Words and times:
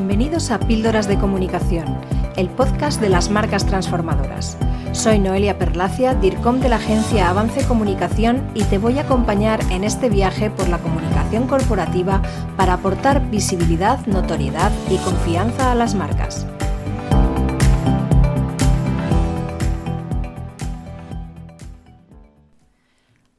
Bienvenidos 0.00 0.50
a 0.50 0.58
Píldoras 0.58 1.08
de 1.08 1.18
Comunicación, 1.18 1.84
el 2.34 2.48
podcast 2.48 3.02
de 3.02 3.10
las 3.10 3.28
marcas 3.28 3.66
transformadoras. 3.66 4.56
Soy 4.92 5.18
Noelia 5.18 5.58
Perlacia, 5.58 6.14
DIRCOM 6.14 6.60
de 6.60 6.70
la 6.70 6.76
agencia 6.76 7.28
Avance 7.28 7.66
Comunicación 7.68 8.50
y 8.54 8.64
te 8.64 8.78
voy 8.78 8.98
a 8.98 9.02
acompañar 9.02 9.60
en 9.70 9.84
este 9.84 10.08
viaje 10.08 10.48
por 10.48 10.70
la 10.70 10.78
comunicación 10.78 11.46
corporativa 11.46 12.22
para 12.56 12.72
aportar 12.72 13.28
visibilidad, 13.28 14.06
notoriedad 14.06 14.72
y 14.88 14.96
confianza 14.96 15.70
a 15.70 15.74
las 15.74 15.94
marcas. 15.94 16.46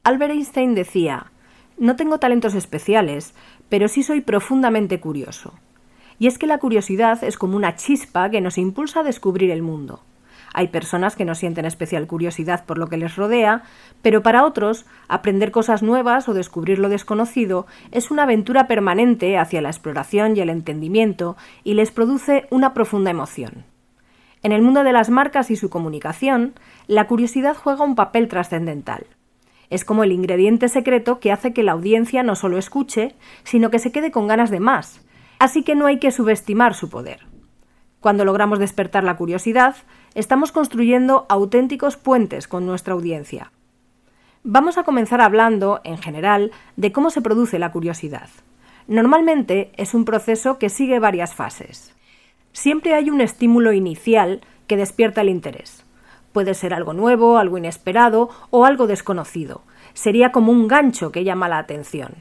Albert 0.04 0.32
Einstein 0.32 0.76
decía, 0.76 1.32
no 1.76 1.96
tengo 1.96 2.18
talentos 2.18 2.54
especiales, 2.54 3.34
pero 3.68 3.88
sí 3.88 4.04
soy 4.04 4.20
profundamente 4.20 5.00
curioso. 5.00 5.54
Y 6.18 6.26
es 6.26 6.38
que 6.38 6.46
la 6.46 6.58
curiosidad 6.58 7.22
es 7.24 7.36
como 7.36 7.56
una 7.56 7.76
chispa 7.76 8.30
que 8.30 8.40
nos 8.40 8.58
impulsa 8.58 9.00
a 9.00 9.04
descubrir 9.04 9.50
el 9.50 9.62
mundo. 9.62 10.00
Hay 10.54 10.68
personas 10.68 11.16
que 11.16 11.24
no 11.24 11.34
sienten 11.34 11.64
especial 11.64 12.06
curiosidad 12.06 12.64
por 12.66 12.78
lo 12.78 12.88
que 12.88 12.98
les 12.98 13.16
rodea, 13.16 13.62
pero 14.02 14.22
para 14.22 14.44
otros, 14.44 14.84
aprender 15.08 15.50
cosas 15.50 15.82
nuevas 15.82 16.28
o 16.28 16.34
descubrir 16.34 16.78
lo 16.78 16.88
desconocido 16.88 17.66
es 17.90 18.10
una 18.10 18.24
aventura 18.24 18.66
permanente 18.66 19.38
hacia 19.38 19.62
la 19.62 19.70
exploración 19.70 20.36
y 20.36 20.40
el 20.40 20.50
entendimiento 20.50 21.36
y 21.64 21.74
les 21.74 21.90
produce 21.90 22.46
una 22.50 22.74
profunda 22.74 23.10
emoción. 23.10 23.64
En 24.42 24.52
el 24.52 24.60
mundo 24.60 24.82
de 24.84 24.92
las 24.92 25.08
marcas 25.08 25.50
y 25.50 25.56
su 25.56 25.70
comunicación, 25.70 26.54
la 26.86 27.06
curiosidad 27.06 27.56
juega 27.56 27.84
un 27.84 27.94
papel 27.94 28.28
trascendental. 28.28 29.06
Es 29.70 29.84
como 29.86 30.04
el 30.04 30.12
ingrediente 30.12 30.68
secreto 30.68 31.18
que 31.18 31.32
hace 31.32 31.54
que 31.54 31.62
la 31.62 31.72
audiencia 31.72 32.22
no 32.22 32.34
solo 32.34 32.58
escuche, 32.58 33.14
sino 33.44 33.70
que 33.70 33.78
se 33.78 33.92
quede 33.92 34.10
con 34.10 34.26
ganas 34.26 34.50
de 34.50 34.60
más, 34.60 35.01
así 35.42 35.64
que 35.64 35.74
no 35.74 35.86
hay 35.86 35.98
que 35.98 36.12
subestimar 36.12 36.72
su 36.72 36.88
poder. 36.88 37.26
Cuando 37.98 38.24
logramos 38.24 38.60
despertar 38.60 39.02
la 39.02 39.16
curiosidad, 39.16 39.74
estamos 40.14 40.52
construyendo 40.52 41.26
auténticos 41.28 41.96
puentes 41.96 42.46
con 42.46 42.64
nuestra 42.64 42.94
audiencia. 42.94 43.50
Vamos 44.44 44.78
a 44.78 44.84
comenzar 44.84 45.20
hablando, 45.20 45.80
en 45.82 45.98
general, 45.98 46.52
de 46.76 46.92
cómo 46.92 47.10
se 47.10 47.22
produce 47.22 47.58
la 47.58 47.72
curiosidad. 47.72 48.28
Normalmente 48.86 49.72
es 49.76 49.94
un 49.94 50.04
proceso 50.04 50.60
que 50.60 50.68
sigue 50.68 51.00
varias 51.00 51.34
fases. 51.34 51.92
Siempre 52.52 52.94
hay 52.94 53.10
un 53.10 53.20
estímulo 53.20 53.72
inicial 53.72 54.42
que 54.68 54.76
despierta 54.76 55.22
el 55.22 55.28
interés. 55.28 55.84
Puede 56.30 56.54
ser 56.54 56.72
algo 56.72 56.92
nuevo, 56.92 57.36
algo 57.36 57.58
inesperado 57.58 58.30
o 58.50 58.64
algo 58.64 58.86
desconocido. 58.86 59.62
Sería 59.92 60.30
como 60.30 60.52
un 60.52 60.68
gancho 60.68 61.10
que 61.10 61.24
llama 61.24 61.48
la 61.48 61.58
atención. 61.58 62.14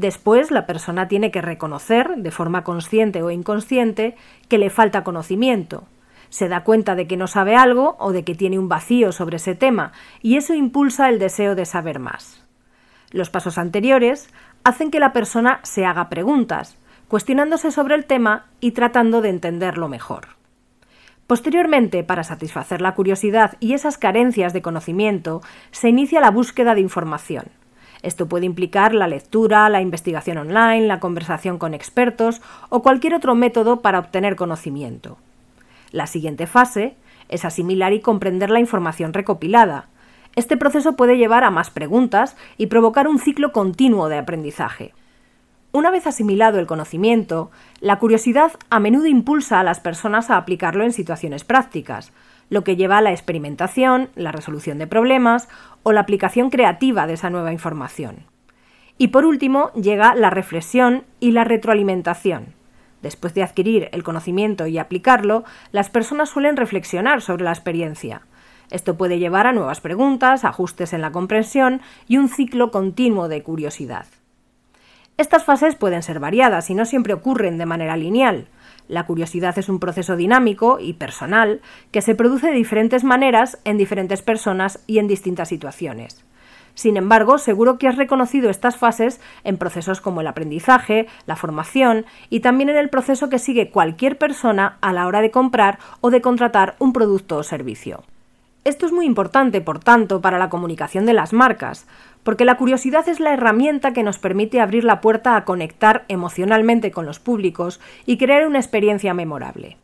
Después, 0.00 0.50
la 0.50 0.64
persona 0.64 1.08
tiene 1.08 1.30
que 1.30 1.42
reconocer, 1.42 2.16
de 2.16 2.30
forma 2.30 2.64
consciente 2.64 3.22
o 3.22 3.30
inconsciente, 3.30 4.16
que 4.48 4.56
le 4.56 4.70
falta 4.70 5.04
conocimiento. 5.04 5.84
Se 6.30 6.48
da 6.48 6.64
cuenta 6.64 6.94
de 6.94 7.06
que 7.06 7.18
no 7.18 7.26
sabe 7.26 7.54
algo 7.54 7.96
o 7.98 8.10
de 8.10 8.24
que 8.24 8.34
tiene 8.34 8.58
un 8.58 8.66
vacío 8.66 9.12
sobre 9.12 9.36
ese 9.36 9.54
tema, 9.54 9.92
y 10.22 10.38
eso 10.38 10.54
impulsa 10.54 11.10
el 11.10 11.18
deseo 11.18 11.54
de 11.54 11.66
saber 11.66 11.98
más. 11.98 12.42
Los 13.10 13.28
pasos 13.28 13.58
anteriores 13.58 14.32
hacen 14.64 14.90
que 14.90 15.00
la 15.00 15.12
persona 15.12 15.60
se 15.64 15.84
haga 15.84 16.08
preguntas, 16.08 16.78
cuestionándose 17.06 17.70
sobre 17.70 17.94
el 17.94 18.06
tema 18.06 18.46
y 18.58 18.70
tratando 18.70 19.20
de 19.20 19.28
entenderlo 19.28 19.90
mejor. 19.90 20.28
Posteriormente, 21.26 22.04
para 22.04 22.24
satisfacer 22.24 22.80
la 22.80 22.94
curiosidad 22.94 23.58
y 23.60 23.74
esas 23.74 23.98
carencias 23.98 24.54
de 24.54 24.62
conocimiento, 24.62 25.42
se 25.72 25.90
inicia 25.90 26.22
la 26.22 26.30
búsqueda 26.30 26.74
de 26.74 26.80
información. 26.80 27.59
Esto 28.02 28.28
puede 28.28 28.46
implicar 28.46 28.94
la 28.94 29.08
lectura, 29.08 29.68
la 29.68 29.82
investigación 29.82 30.38
online, 30.38 30.86
la 30.86 31.00
conversación 31.00 31.58
con 31.58 31.74
expertos 31.74 32.40
o 32.68 32.82
cualquier 32.82 33.14
otro 33.14 33.34
método 33.34 33.80
para 33.80 33.98
obtener 33.98 34.36
conocimiento. 34.36 35.18
La 35.92 36.06
siguiente 36.06 36.46
fase 36.46 36.94
es 37.28 37.44
asimilar 37.44 37.92
y 37.92 38.00
comprender 38.00 38.50
la 38.50 38.60
información 38.60 39.12
recopilada. 39.12 39.88
Este 40.36 40.56
proceso 40.56 40.94
puede 40.94 41.18
llevar 41.18 41.44
a 41.44 41.50
más 41.50 41.70
preguntas 41.70 42.36
y 42.56 42.66
provocar 42.66 43.08
un 43.08 43.18
ciclo 43.18 43.52
continuo 43.52 44.08
de 44.08 44.18
aprendizaje. 44.18 44.94
Una 45.72 45.90
vez 45.90 46.06
asimilado 46.06 46.58
el 46.58 46.66
conocimiento, 46.66 47.50
la 47.80 47.98
curiosidad 47.98 48.52
a 48.70 48.80
menudo 48.80 49.06
impulsa 49.06 49.60
a 49.60 49.64
las 49.64 49.78
personas 49.78 50.30
a 50.30 50.36
aplicarlo 50.36 50.84
en 50.84 50.92
situaciones 50.92 51.44
prácticas, 51.44 52.12
lo 52.50 52.64
que 52.64 52.76
lleva 52.76 52.98
a 52.98 53.00
la 53.00 53.12
experimentación, 53.12 54.10
la 54.14 54.32
resolución 54.32 54.76
de 54.76 54.86
problemas 54.86 55.48
o 55.82 55.92
la 55.92 56.00
aplicación 56.00 56.50
creativa 56.50 57.06
de 57.06 57.14
esa 57.14 57.30
nueva 57.30 57.52
información. 57.52 58.26
Y 58.98 59.08
por 59.08 59.24
último 59.24 59.72
llega 59.72 60.14
la 60.14 60.28
reflexión 60.28 61.04
y 61.20 61.30
la 61.30 61.44
retroalimentación. 61.44 62.54
Después 63.00 63.32
de 63.32 63.42
adquirir 63.42 63.88
el 63.92 64.02
conocimiento 64.02 64.66
y 64.66 64.76
aplicarlo, 64.76 65.44
las 65.72 65.88
personas 65.88 66.28
suelen 66.28 66.58
reflexionar 66.58 67.22
sobre 67.22 67.44
la 67.44 67.52
experiencia. 67.52 68.26
Esto 68.70 68.98
puede 68.98 69.18
llevar 69.18 69.46
a 69.46 69.52
nuevas 69.52 69.80
preguntas, 69.80 70.44
ajustes 70.44 70.92
en 70.92 71.00
la 71.00 71.12
comprensión 71.12 71.80
y 72.06 72.18
un 72.18 72.28
ciclo 72.28 72.70
continuo 72.70 73.28
de 73.28 73.42
curiosidad. 73.42 74.06
Estas 75.20 75.44
fases 75.44 75.76
pueden 75.76 76.02
ser 76.02 76.18
variadas 76.18 76.70
y 76.70 76.74
no 76.74 76.86
siempre 76.86 77.12
ocurren 77.12 77.58
de 77.58 77.66
manera 77.66 77.94
lineal. 77.94 78.46
La 78.88 79.04
curiosidad 79.04 79.58
es 79.58 79.68
un 79.68 79.78
proceso 79.78 80.16
dinámico 80.16 80.78
y 80.80 80.94
personal 80.94 81.60
que 81.92 82.00
se 82.00 82.14
produce 82.14 82.46
de 82.46 82.54
diferentes 82.54 83.04
maneras 83.04 83.58
en 83.64 83.76
diferentes 83.76 84.22
personas 84.22 84.82
y 84.86 84.98
en 84.98 85.08
distintas 85.08 85.50
situaciones. 85.50 86.24
Sin 86.72 86.96
embargo, 86.96 87.36
seguro 87.36 87.76
que 87.76 87.86
has 87.86 87.96
reconocido 87.96 88.48
estas 88.48 88.78
fases 88.78 89.20
en 89.44 89.58
procesos 89.58 90.00
como 90.00 90.22
el 90.22 90.26
aprendizaje, 90.26 91.06
la 91.26 91.36
formación 91.36 92.06
y 92.30 92.40
también 92.40 92.70
en 92.70 92.78
el 92.78 92.88
proceso 92.88 93.28
que 93.28 93.38
sigue 93.38 93.70
cualquier 93.70 94.16
persona 94.16 94.78
a 94.80 94.94
la 94.94 95.06
hora 95.06 95.20
de 95.20 95.30
comprar 95.30 95.78
o 96.00 96.08
de 96.08 96.22
contratar 96.22 96.76
un 96.78 96.94
producto 96.94 97.36
o 97.36 97.42
servicio. 97.42 98.04
Esto 98.62 98.84
es 98.84 98.92
muy 98.92 99.06
importante, 99.06 99.62
por 99.62 99.78
tanto, 99.78 100.20
para 100.20 100.38
la 100.38 100.50
comunicación 100.50 101.06
de 101.06 101.14
las 101.14 101.32
marcas, 101.32 101.86
porque 102.22 102.44
la 102.44 102.56
curiosidad 102.56 103.08
es 103.08 103.20
la 103.20 103.32
herramienta 103.32 103.92
que 103.92 104.02
nos 104.02 104.18
permite 104.18 104.60
abrir 104.60 104.84
la 104.84 105.00
puerta 105.00 105.36
a 105.36 105.44
conectar 105.44 106.04
emocionalmente 106.08 106.90
con 106.90 107.06
los 107.06 107.18
públicos 107.18 107.80
y 108.06 108.18
crear 108.18 108.46
una 108.46 108.58
experiencia 108.58 109.14
memorable. 109.14 109.78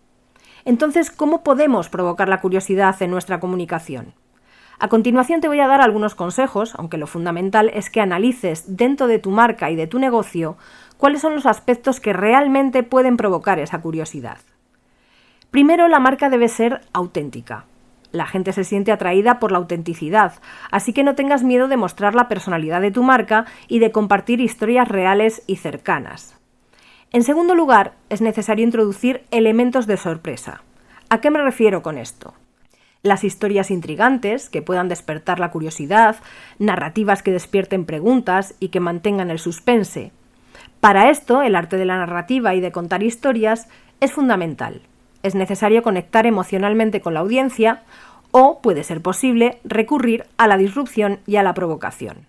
Entonces, 0.64 1.10
¿cómo 1.10 1.44
podemos 1.44 1.88
provocar 1.88 2.28
la 2.28 2.41
curiosidad 2.41 3.00
en 3.00 3.10
nuestra 3.10 3.41
comunicación? 3.41 4.14
A 4.78 4.88
continuación 4.88 5.41
te 5.41 5.48
voy 5.48 5.60
a 5.60 5.69
dar 5.69 5.80
algunos 5.80 6.14
consejos, 6.14 6.74
aunque 6.76 6.98
lo 6.98 7.06
fundamental 7.06 7.70
es 7.72 7.88
que 7.88 8.02
analices 8.02 8.76
dentro 8.76 9.06
de 9.06 9.18
tu 9.18 9.30
marca 9.30 9.70
y 9.70 9.76
de 9.76 9.86
tu 9.86 9.98
negocio 9.98 10.58
cuáles 10.98 11.22
son 11.22 11.34
los 11.34 11.47
aspectos 11.47 12.00
que 12.00 12.12
realmente 12.12 12.82
pueden 12.82 13.16
provocar 13.16 13.58
esa 13.58 13.80
curiosidad. 13.80 14.38
Primero, 15.50 15.88
la 15.88 16.00
marca 16.00 16.28
debe 16.28 16.48
ser 16.48 16.82
auténtica. 16.92 17.64
La 18.12 18.27
gente 18.27 18.53
se 18.53 18.65
siente 18.65 18.93
atraída 18.93 19.39
por 19.39 19.53
la 19.53 19.59
autenticidad, 19.59 20.34
así 20.71 20.93
que 20.93 21.05
no 21.05 21.15
tengas 21.15 21.43
miedo 21.43 21.69
de 21.69 21.77
mostrar 21.77 22.15
la 22.15 22.28
personalidad 22.28 22.81
de 22.81 22.91
tu 22.91 23.03
marca 23.03 23.47
y 23.69 23.78
de 23.78 23.93
compartir 23.93 24.41
historias 24.41 24.89
reales 24.89 25.43
y 25.47 25.56
cercanas. 25.56 26.37
En 27.12 27.22
segundo 27.22 27.55
lugar, 27.55 27.93
es 28.09 28.21
necesario 28.21 28.65
introducir 28.65 29.25
elementos 29.31 29.87
de 29.87 29.97
sorpresa. 29.97 30.62
¿A 31.09 31.21
qué 31.21 31.31
me 31.31 31.43
refiero 31.43 31.83
con 31.83 31.99
esto? 31.99 32.34
Las 33.03 33.22
historias 33.22 33.71
intrigantes, 33.71 34.49
que 34.49 34.62
puedan 34.62 34.89
despertar 34.89 35.39
la 35.39 35.50
curiosidad, 35.50 36.16
narrativas 36.59 37.22
que 37.22 37.31
despierten 37.31 37.84
preguntas 37.84 38.55
y 38.59 38.69
que 38.69 38.81
mantengan 38.81 39.31
el 39.31 39.39
suspense. 39.39 40.11
Para 40.81 41.11
esto, 41.11 41.43
el 41.43 41.55
arte 41.55 41.77
de 41.77 41.84
la 41.84 41.97
narrativa 41.99 42.55
y 42.55 42.61
de 42.61 42.72
contar 42.72 43.03
historias 43.03 43.69
es 44.00 44.12
fundamental. 44.12 44.83
Es 45.26 45.34
necesario 45.34 45.82
conectar 45.82 46.25
emocionalmente 46.25 47.00
con 47.00 47.12
la 47.12 47.19
audiencia, 47.19 47.82
o 48.31 48.60
puede 48.62 48.84
ser 48.84 49.03
posible 49.03 49.59
recurrir 49.64 50.24
a 50.36 50.47
la 50.47 50.56
disrupción 50.56 51.18
y 51.27 51.34
a 51.34 51.42
la 51.42 51.53
provocación. 51.53 52.28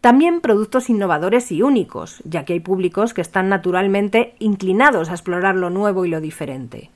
También 0.00 0.40
productos 0.40 0.88
innovadores 0.88 1.52
y 1.52 1.60
únicos, 1.60 2.22
ya 2.24 2.46
que 2.46 2.54
hay 2.54 2.60
públicos 2.60 3.12
que 3.12 3.20
están 3.20 3.50
naturalmente 3.50 4.36
inclinados 4.38 5.10
a 5.10 5.12
explorar 5.12 5.54
lo 5.54 5.68
nuevo 5.68 6.06
y 6.06 6.08
lo 6.08 6.22
diferente. 6.22 6.90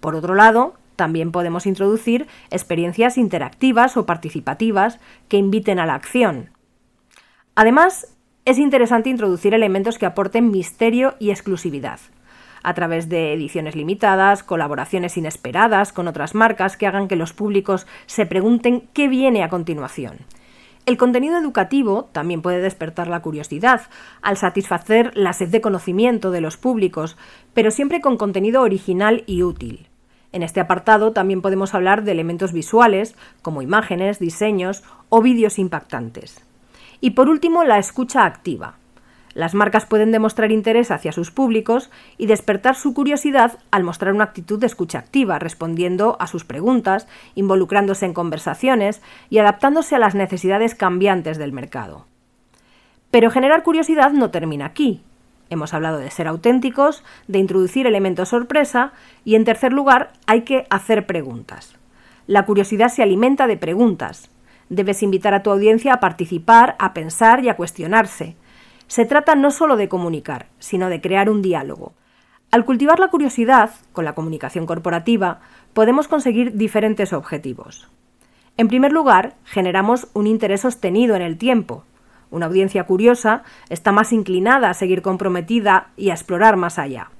Por 0.00 0.14
otro 0.14 0.34
lado, 0.34 0.74
también 0.94 1.32
podemos 1.32 1.64
introducir 1.64 2.26
experiencias 2.50 3.16
interactivas 3.16 3.96
o 3.96 4.04
participativas 4.04 5.00
que 5.28 5.38
inviten 5.38 5.78
a 5.78 5.86
la 5.86 5.94
acción. 5.94 6.50
Además, 7.54 8.14
es 8.44 8.58
interesante 8.58 9.08
introducir 9.08 9.54
elementos 9.54 9.96
que 9.96 10.04
aporten 10.04 10.50
misterio 10.50 11.14
y 11.18 11.30
exclusividad, 11.30 11.98
a 12.64 12.74
través 12.74 13.08
de 13.08 13.32
ediciones 13.32 13.76
limitadas, 13.76 14.42
colaboraciones 14.42 15.16
inesperadas 15.16 15.92
con 15.92 16.08
otras 16.08 16.34
marcas 16.34 16.76
que 16.76 16.88
hagan 16.88 17.06
que 17.06 17.14
los 17.14 17.32
públicos 17.32 17.86
se 18.06 18.26
pregunten 18.26 18.88
qué 18.92 19.06
viene 19.06 19.44
a 19.44 19.48
continuación. 19.48 20.16
El 20.86 20.96
contenido 20.96 21.38
educativo 21.38 22.10
también 22.12 22.42
puede 22.42 22.60
despertar 22.60 23.06
la 23.08 23.22
curiosidad, 23.22 23.82
al 24.20 24.36
satisfacer 24.36 25.16
la 25.16 25.32
sed 25.32 25.48
de 25.48 25.60
conocimiento 25.60 26.30
de 26.30 26.40
los 26.40 26.56
públicos, 26.56 27.16
pero 27.54 27.70
siempre 27.70 28.00
con 28.00 28.16
contenido 28.16 28.62
original 28.62 29.22
y 29.26 29.42
útil. 29.42 29.88
En 30.32 30.42
este 30.42 30.60
apartado 30.60 31.12
también 31.12 31.42
podemos 31.42 31.74
hablar 31.74 32.02
de 32.02 32.12
elementos 32.12 32.52
visuales, 32.52 33.14
como 33.40 33.62
imágenes, 33.62 34.18
diseños 34.18 34.82
o 35.08 35.22
vídeos 35.22 35.58
impactantes. 35.58 36.44
Y 37.00 37.10
por 37.10 37.28
último, 37.28 37.64
la 37.64 37.78
escucha 37.78 38.24
activa. 38.24 38.74
Las 39.34 39.52
marcas 39.52 39.84
pueden 39.84 40.12
demostrar 40.12 40.52
interés 40.52 40.92
hacia 40.92 41.10
sus 41.10 41.32
públicos 41.32 41.90
y 42.16 42.26
despertar 42.26 42.76
su 42.76 42.94
curiosidad 42.94 43.58
al 43.72 43.82
mostrar 43.82 44.14
una 44.14 44.24
actitud 44.24 44.60
de 44.60 44.66
escucha 44.66 45.00
activa, 45.00 45.40
respondiendo 45.40 46.16
a 46.20 46.28
sus 46.28 46.44
preguntas, 46.44 47.08
involucrándose 47.34 48.06
en 48.06 48.14
conversaciones 48.14 49.02
y 49.30 49.38
adaptándose 49.38 49.96
a 49.96 49.98
las 49.98 50.14
necesidades 50.14 50.76
cambiantes 50.76 51.36
del 51.36 51.52
mercado. 51.52 52.06
Pero 53.10 53.30
generar 53.30 53.64
curiosidad 53.64 54.12
no 54.12 54.30
termina 54.30 54.66
aquí. 54.66 55.02
Hemos 55.50 55.74
hablado 55.74 55.98
de 55.98 56.10
ser 56.10 56.28
auténticos, 56.28 57.04
de 57.26 57.38
introducir 57.38 57.86
elementos 57.86 58.28
sorpresa 58.28 58.92
y, 59.24 59.34
en 59.34 59.44
tercer 59.44 59.72
lugar, 59.72 60.12
hay 60.26 60.42
que 60.42 60.66
hacer 60.70 61.06
preguntas. 61.06 61.76
La 62.26 62.46
curiosidad 62.46 62.88
se 62.88 63.02
alimenta 63.02 63.46
de 63.46 63.56
preguntas. 63.56 64.30
Debes 64.68 65.02
invitar 65.02 65.34
a 65.34 65.42
tu 65.42 65.50
audiencia 65.50 65.92
a 65.92 66.00
participar, 66.00 66.76
a 66.78 66.94
pensar 66.94 67.44
y 67.44 67.48
a 67.48 67.56
cuestionarse. 67.56 68.36
Se 68.86 69.04
trata 69.04 69.34
no 69.34 69.50
solo 69.50 69.76
de 69.76 69.88
comunicar, 69.88 70.46
sino 70.58 70.88
de 70.88 71.00
crear 71.00 71.30
un 71.30 71.42
diálogo. 71.42 71.94
Al 72.50 72.64
cultivar 72.64 73.00
la 73.00 73.08
curiosidad, 73.08 73.70
con 73.92 74.04
la 74.04 74.14
comunicación 74.14 74.66
corporativa, 74.66 75.40
podemos 75.72 76.06
conseguir 76.06 76.56
diferentes 76.56 77.12
objetivos. 77.12 77.88
En 78.56 78.68
primer 78.68 78.92
lugar, 78.92 79.34
generamos 79.44 80.06
un 80.14 80.28
interés 80.28 80.60
sostenido 80.60 81.16
en 81.16 81.22
el 81.22 81.36
tiempo. 81.36 81.84
Una 82.30 82.46
audiencia 82.46 82.84
curiosa 82.84 83.42
está 83.68 83.90
más 83.90 84.12
inclinada 84.12 84.70
a 84.70 84.74
seguir 84.74 85.02
comprometida 85.02 85.88
y 85.96 86.10
a 86.10 86.14
explorar 86.14 86.56
más 86.56 86.78
allá. 86.78 87.10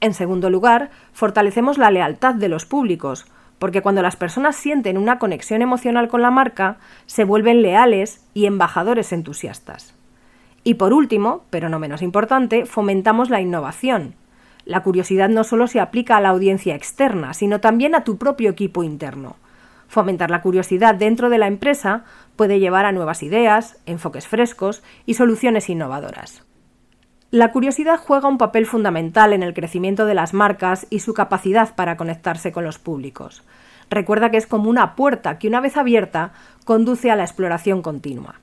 En 0.00 0.14
segundo 0.14 0.48
lugar, 0.48 0.90
fortalecemos 1.12 1.76
la 1.76 1.90
lealtad 1.90 2.34
de 2.34 2.48
los 2.48 2.64
públicos, 2.64 3.26
porque 3.58 3.82
cuando 3.82 4.00
las 4.00 4.16
personas 4.16 4.56
sienten 4.56 4.96
una 4.96 5.18
conexión 5.18 5.60
emocional 5.60 6.08
con 6.08 6.22
la 6.22 6.30
marca, 6.30 6.78
se 7.04 7.24
vuelven 7.24 7.60
leales 7.60 8.24
y 8.32 8.46
embajadores 8.46 9.12
entusiastas. 9.12 9.94
Y 10.62 10.74
por 10.74 10.92
último, 10.92 11.44
pero 11.50 11.68
no 11.68 11.78
menos 11.78 12.02
importante, 12.02 12.66
fomentamos 12.66 13.30
la 13.30 13.40
innovación. 13.40 14.14
La 14.64 14.82
curiosidad 14.82 15.28
no 15.28 15.44
solo 15.44 15.66
se 15.66 15.80
aplica 15.80 16.16
a 16.16 16.20
la 16.20 16.28
audiencia 16.28 16.74
externa, 16.74 17.32
sino 17.34 17.60
también 17.60 17.94
a 17.94 18.04
tu 18.04 18.18
propio 18.18 18.50
equipo 18.50 18.82
interno. 18.82 19.36
Fomentar 19.88 20.30
la 20.30 20.42
curiosidad 20.42 20.94
dentro 20.94 21.30
de 21.30 21.38
la 21.38 21.46
empresa 21.46 22.04
puede 22.36 22.60
llevar 22.60 22.86
a 22.86 22.92
nuevas 22.92 23.22
ideas, 23.22 23.80
enfoques 23.86 24.28
frescos 24.28 24.82
y 25.06 25.14
soluciones 25.14 25.68
innovadoras. 25.68 26.44
La 27.32 27.52
curiosidad 27.52 27.98
juega 27.98 28.28
un 28.28 28.38
papel 28.38 28.66
fundamental 28.66 29.32
en 29.32 29.42
el 29.42 29.54
crecimiento 29.54 30.04
de 30.04 30.14
las 30.14 30.34
marcas 30.34 30.86
y 30.90 31.00
su 31.00 31.14
capacidad 31.14 31.74
para 31.74 31.96
conectarse 31.96 32.52
con 32.52 32.64
los 32.64 32.78
públicos. 32.78 33.44
Recuerda 33.88 34.30
que 34.30 34.36
es 34.36 34.46
como 34.46 34.68
una 34.68 34.94
puerta 34.94 35.38
que 35.38 35.48
una 35.48 35.60
vez 35.60 35.76
abierta 35.76 36.32
conduce 36.64 37.10
a 37.10 37.16
la 37.16 37.24
exploración 37.24 37.82
continua. 37.82 38.40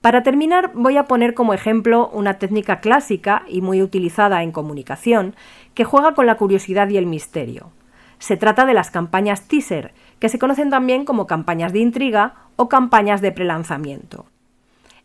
Para 0.00 0.22
terminar, 0.22 0.70
voy 0.72 0.96
a 0.96 1.04
poner 1.04 1.34
como 1.34 1.52
ejemplo 1.52 2.08
una 2.14 2.38
técnica 2.38 2.80
clásica 2.80 3.42
y 3.46 3.60
muy 3.60 3.82
utilizada 3.82 4.42
en 4.42 4.50
comunicación 4.50 5.34
que 5.74 5.84
juega 5.84 6.14
con 6.14 6.24
la 6.24 6.36
curiosidad 6.36 6.88
y 6.88 6.96
el 6.96 7.04
misterio. 7.04 7.70
Se 8.18 8.38
trata 8.38 8.64
de 8.64 8.72
las 8.72 8.90
campañas 8.90 9.46
teaser, 9.46 9.92
que 10.18 10.30
se 10.30 10.38
conocen 10.38 10.70
también 10.70 11.04
como 11.04 11.26
campañas 11.26 11.74
de 11.74 11.80
intriga 11.80 12.34
o 12.56 12.70
campañas 12.70 13.20
de 13.20 13.32
prelanzamiento. 13.32 14.24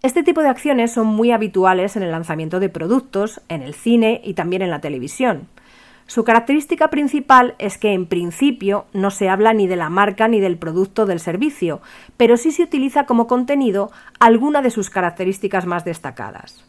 Este 0.02 0.24
tipo 0.24 0.42
de 0.42 0.50
acciones 0.50 0.94
son 0.94 1.08
muy 1.08 1.32
habituales 1.32 1.98
en 1.98 2.04
el 2.04 2.12
lanzamiento 2.12 2.62
de 2.62 2.70
productos, 2.70 3.42
en 3.50 3.64
el 3.64 3.74
cine 3.74 4.22
y 4.24 4.34
también 4.34 4.62
en 4.62 4.70
la 4.70 4.80
televisión. 4.80 5.50
Su 6.08 6.24
característica 6.24 6.90
principal 6.90 7.56
es 7.58 7.80
que 7.80 7.94
en 7.94 8.06
principio 8.06 8.86
no 8.94 9.10
se 9.10 9.28
habla 9.28 9.54
ni 9.54 9.66
de 9.66 9.76
la 9.76 9.90
marca 9.90 10.28
ni 10.28 10.40
del 10.40 10.58
producto 10.58 11.08
del 11.08 11.20
servicio, 11.20 11.82
pero 12.16 12.38
sí 12.38 12.52
se 12.52 12.62
utiliza 12.62 13.08
como 13.08 13.26
contenido 13.26 13.92
alguna 14.20 14.62
de 14.62 14.70
sus 14.70 14.92
características 14.92 15.66
más 15.66 15.84
destacadas. 15.84 16.64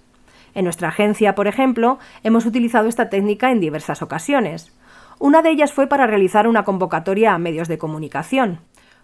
En 0.54 0.64
nuestra 0.64 0.88
agencia, 0.88 1.34
por 1.34 1.48
ejemplo, 1.48 1.98
hemos 2.22 2.46
utilizado 2.46 2.88
esta 2.88 3.10
técnica 3.10 3.50
en 3.50 3.60
diversas 3.60 4.00
ocasiones. 4.00 4.72
Una 5.18 5.42
de 5.42 5.50
ellas 5.50 5.70
fue 5.70 5.86
para 5.86 6.06
realizar 6.06 6.48
una 6.48 6.64
convocatoria 6.64 7.34
a 7.34 7.38
medios 7.38 7.68
de 7.68 7.76
comunicación. 7.76 8.60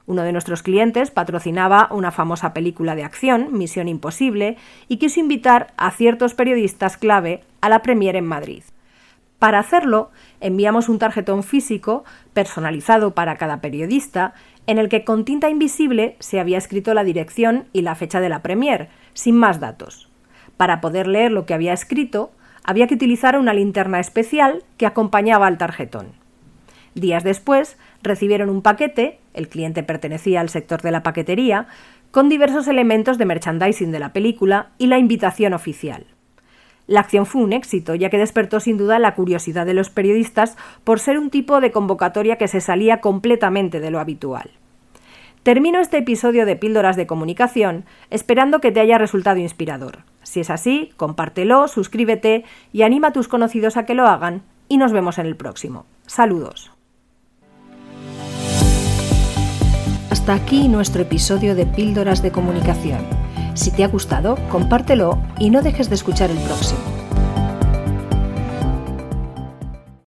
Uno 0.07 0.23
de 0.23 0.33
nuestros 0.33 0.63
clientes 0.63 1.11
patrocinaba 1.11 1.89
una 1.91 2.11
famosa 2.11 2.55
película 2.55 2.95
de 2.95 3.05
acción, 3.05 3.49
Misión 3.53 3.87
Imposible, 3.87 4.57
y 4.89 4.97
quiso 4.97 5.21
invitar 5.21 5.75
a 5.77 5.91
ciertos 5.91 6.33
periodistas 6.33 6.97
clave 6.97 7.45
a 7.61 7.69
la 7.69 7.83
premiere 7.83 8.19
en 8.19 8.27
Madrid. 8.27 8.63
Para 9.43 9.59
hacerlo, 9.59 10.13
enviamos 10.41 10.89
un 10.89 11.01
tarjetón 11.01 11.43
físico 11.43 12.05
personalizado 12.33 13.13
para 13.13 13.35
cada 13.39 13.61
periodista 13.61 14.35
en 14.69 14.79
el 14.79 14.89
que 14.89 15.03
con 15.03 15.25
tinta 15.25 15.51
invisible 15.51 16.15
se 16.21 16.39
había 16.39 16.59
escrito 16.59 16.95
la 16.95 17.03
dirección 17.03 17.65
y 17.73 17.83
la 17.83 17.97
fecha 17.97 18.21
de 18.21 18.29
la 18.29 18.41
premier, 18.41 18.89
sin 19.15 19.37
más 19.37 19.59
datos. 19.59 20.09
Para 20.57 20.81
poder 20.81 21.09
leer 21.09 21.33
lo 21.33 21.45
que 21.45 21.55
había 21.55 21.73
escrito, 21.73 22.31
había 22.63 22.87
que 22.87 22.95
utilizar 22.95 23.37
una 23.37 23.53
linterna 23.53 23.99
especial 23.99 24.63
que 24.77 24.87
acompañaba 24.87 25.49
al 25.49 25.59
tarjetón. 25.59 26.13
Días 26.95 27.25
después, 27.25 27.77
recibieron 28.01 28.49
un 28.49 28.63
paquete, 28.63 29.19
el 29.35 29.49
cliente 29.49 29.83
pertenecía 29.83 30.41
al 30.41 30.51
sector 30.51 30.83
de 30.83 30.93
la 30.93 31.03
paquetería, 31.03 31.67
con 32.13 32.29
diversos 32.29 32.69
elementos 32.69 33.19
de 33.19 33.25
merchandising 33.25 33.91
de 33.91 33.99
la 33.99 34.13
película 34.13 34.71
y 34.79 34.87
la 34.87 34.99
invitación 34.99 35.53
oficial. 35.53 36.12
La 36.87 37.01
acción 37.01 37.27
fue 37.27 37.43
un 37.43 37.53
éxito, 37.53 37.95
ya 37.95 38.11
que 38.11 38.19
despertó 38.19 38.61
sin 38.61 38.77
duda 38.77 38.99
la 38.99 39.15
curiosidad 39.15 39.67
de 39.67 39.75
los 39.75 39.91
periodistas 39.91 40.57
por 40.85 40.99
ser 40.99 41.19
un 41.19 41.31
tipo 41.31 41.61
de 41.61 41.71
convocatoria 41.71 42.37
que 42.37 42.49
se 42.49 42.61
salía 42.61 43.01
completamente 43.01 43.81
de 43.81 43.91
lo 43.91 44.01
habitual. 44.01 44.51
Termino 45.43 45.81
este 45.81 45.99
episodio 45.99 46.47
de 46.47 46.55
Píldoras 46.55 46.97
de 46.97 47.07
Comunicación 47.07 47.85
esperando 48.11 48.61
que 48.61 48.71
te 48.71 48.81
haya 48.81 48.99
resultado 48.99 49.39
inspirador. 49.39 50.05
Si 50.23 50.41
es 50.41 50.51
así, 50.51 50.93
compártelo, 50.97 51.67
suscríbete 51.67 52.45
y 52.73 52.83
anima 52.83 53.09
a 53.09 53.13
tus 53.13 53.27
conocidos 53.27 53.77
a 53.77 53.85
que 53.85 53.95
lo 53.95 54.07
hagan 54.07 54.43
y 54.69 54.77
nos 54.77 54.93
vemos 54.93 55.19
en 55.19 55.27
el 55.27 55.37
próximo. 55.37 55.85
Saludos. 56.07 56.71
Hasta 60.11 60.35
aquí 60.35 60.69
nuestro 60.69 61.03
episodio 61.03 61.57
de 61.57 61.67
Píldoras 61.67 62.23
de 62.23 62.31
Comunicación. 62.31 63.22
Si 63.55 63.71
te 63.71 63.85
ha 63.85 63.89
gustado, 63.89 64.37
compártelo 64.51 65.19
y 65.39 65.51
no 65.51 65.63
dejes 65.63 65.89
de 65.89 65.95
escuchar 65.97 66.31
el 66.31 66.39
próximo. 66.39 66.92